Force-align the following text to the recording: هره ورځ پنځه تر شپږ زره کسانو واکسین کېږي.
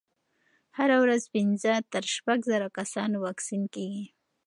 هره 0.77 0.97
ورځ 1.03 1.23
پنځه 1.33 1.73
تر 1.93 2.03
شپږ 2.15 2.39
زره 2.51 2.67
کسانو 2.77 3.17
واکسین 3.25 3.63
کېږي. 3.73 4.05